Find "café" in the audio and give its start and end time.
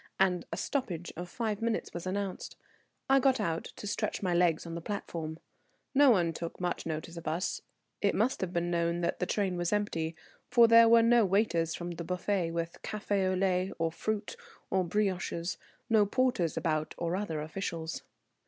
12.81-13.29